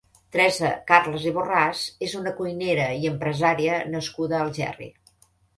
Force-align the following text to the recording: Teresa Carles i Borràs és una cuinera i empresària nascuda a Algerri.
Teresa 0.35 0.69
Carles 0.91 1.27
i 1.31 1.33
Borràs 1.35 1.83
és 2.09 2.17
una 2.21 2.35
cuinera 2.39 2.89
i 3.05 3.07
empresària 3.13 3.79
nascuda 3.97 4.39
a 4.41 4.45
Algerri. 4.49 4.91